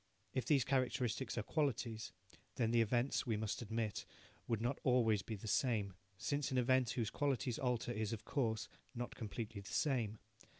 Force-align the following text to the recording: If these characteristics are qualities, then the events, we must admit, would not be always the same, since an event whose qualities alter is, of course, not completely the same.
If 0.33 0.45
these 0.47 0.63
characteristics 0.65 1.37
are 1.37 1.43
qualities, 1.43 2.11
then 2.55 2.71
the 2.71 2.81
events, 2.81 3.27
we 3.27 3.37
must 3.37 3.61
admit, 3.61 4.03
would 4.47 4.59
not 4.59 4.77
be 4.77 4.81
always 4.83 5.21
the 5.21 5.47
same, 5.47 5.93
since 6.17 6.49
an 6.49 6.57
event 6.57 6.89
whose 6.89 7.11
qualities 7.11 7.59
alter 7.59 7.91
is, 7.91 8.11
of 8.11 8.25
course, 8.25 8.67
not 8.95 9.13
completely 9.13 9.61
the 9.61 9.71
same. 9.73 10.17